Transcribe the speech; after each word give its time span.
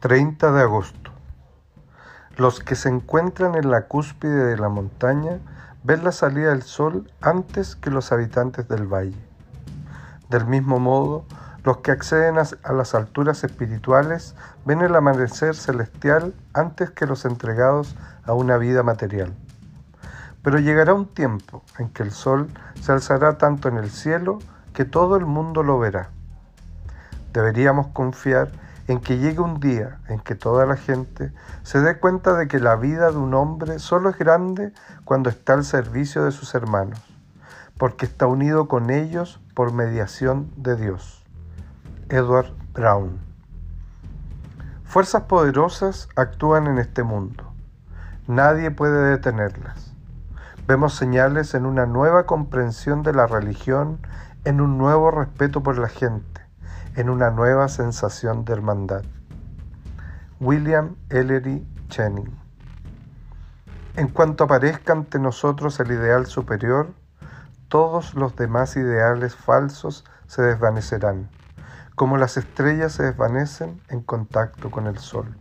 30 0.00 0.52
de 0.52 0.62
agosto. 0.62 1.10
Los 2.38 2.60
que 2.60 2.74
se 2.74 2.88
encuentran 2.88 3.54
en 3.54 3.70
la 3.70 3.82
cúspide 3.82 4.46
de 4.46 4.56
la 4.56 4.70
montaña 4.70 5.40
ven 5.84 6.04
la 6.04 6.12
salida 6.12 6.50
del 6.50 6.62
sol 6.62 7.12
antes 7.20 7.76
que 7.76 7.90
los 7.90 8.10
habitantes 8.10 8.66
del 8.66 8.86
valle. 8.86 9.18
Del 10.30 10.46
mismo 10.46 10.78
modo, 10.78 11.26
los 11.64 11.78
que 11.78 11.90
acceden 11.90 12.36
a 12.38 12.72
las 12.72 12.94
alturas 12.94 13.44
espirituales 13.44 14.34
ven 14.64 14.80
el 14.80 14.96
amanecer 14.96 15.54
celestial 15.54 16.32
antes 16.54 16.90
que 16.90 17.04
los 17.04 17.26
entregados 17.26 17.94
a 18.24 18.32
una 18.32 18.56
vida 18.56 18.82
material. 18.82 19.34
Pero 20.42 20.58
llegará 20.60 20.94
un 20.94 21.08
tiempo 21.08 21.62
en 21.78 21.90
que 21.90 22.04
el 22.04 22.12
sol 22.12 22.48
se 22.80 22.92
alzará 22.92 23.36
tanto 23.36 23.68
en 23.68 23.76
el 23.76 23.90
cielo 23.90 24.38
que 24.72 24.86
todo 24.86 25.16
el 25.16 25.26
mundo 25.26 25.62
lo 25.62 25.78
verá. 25.78 26.08
Deberíamos 27.34 27.88
confiar 27.88 28.48
en 28.48 28.69
que 28.98 29.18
llegue 29.18 29.38
un 29.38 29.60
día 29.60 30.00
en 30.08 30.18
que 30.18 30.34
toda 30.34 30.66
la 30.66 30.76
gente 30.76 31.32
se 31.62 31.80
dé 31.80 32.00
cuenta 32.00 32.34
de 32.34 32.48
que 32.48 32.58
la 32.58 32.74
vida 32.74 33.12
de 33.12 33.18
un 33.18 33.34
hombre 33.34 33.78
solo 33.78 34.10
es 34.10 34.18
grande 34.18 34.72
cuando 35.04 35.30
está 35.30 35.52
al 35.52 35.64
servicio 35.64 36.24
de 36.24 36.32
sus 36.32 36.56
hermanos, 36.56 37.00
porque 37.78 38.04
está 38.04 38.26
unido 38.26 38.66
con 38.66 38.90
ellos 38.90 39.40
por 39.54 39.72
mediación 39.72 40.50
de 40.56 40.74
Dios. 40.74 41.24
Edward 42.08 42.52
Brown 42.72 43.20
Fuerzas 44.82 45.22
poderosas 45.22 46.08
actúan 46.16 46.66
en 46.66 46.78
este 46.78 47.04
mundo. 47.04 47.52
Nadie 48.26 48.72
puede 48.72 49.08
detenerlas. 49.10 49.94
Vemos 50.66 50.94
señales 50.94 51.54
en 51.54 51.64
una 51.64 51.86
nueva 51.86 52.26
comprensión 52.26 53.04
de 53.04 53.12
la 53.12 53.28
religión, 53.28 54.00
en 54.44 54.60
un 54.60 54.78
nuevo 54.78 55.12
respeto 55.12 55.62
por 55.62 55.78
la 55.78 55.88
gente 55.88 56.30
en 56.96 57.10
una 57.10 57.30
nueva 57.30 57.68
sensación 57.68 58.44
de 58.44 58.52
hermandad. 58.52 59.02
William 60.40 60.96
Ellery 61.08 61.66
Channing. 61.88 62.34
En 63.96 64.08
cuanto 64.08 64.44
aparezca 64.44 64.92
ante 64.92 65.18
nosotros 65.18 65.78
el 65.80 65.90
ideal 65.92 66.26
superior, 66.26 66.94
todos 67.68 68.14
los 68.14 68.34
demás 68.36 68.76
ideales 68.76 69.34
falsos 69.36 70.04
se 70.26 70.42
desvanecerán, 70.42 71.28
como 71.94 72.16
las 72.16 72.36
estrellas 72.36 72.92
se 72.92 73.02
desvanecen 73.04 73.80
en 73.88 74.00
contacto 74.00 74.70
con 74.70 74.86
el 74.86 74.98
sol. 74.98 75.36